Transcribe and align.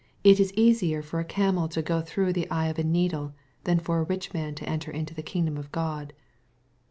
It 0.23 0.39
is 0.39 0.51
easier 0.55 1.03
for 1.03 1.19
a 1.19 1.23
camel 1.23 1.67
to 1.67 1.83
go 1.83 2.01
througn 2.01 2.33
the 2.33 2.49
eye 2.49 2.69
of 2.69 2.79
a 2.79 2.83
needle, 2.83 3.35
than 3.65 3.77
for 3.77 4.01
a 4.01 4.05
rlon 4.07 4.33
man 4.33 4.55
to 4.55 4.67
enter 4.67 4.89
into 4.89 5.13
the 5.13 5.21
kingdom 5.21 5.57
of 5.57 5.71
God. 5.71 6.11